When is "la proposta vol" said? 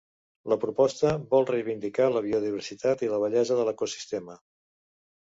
0.51-1.45